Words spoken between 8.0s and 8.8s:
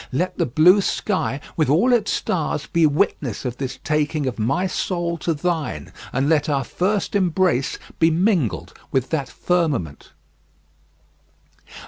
mingled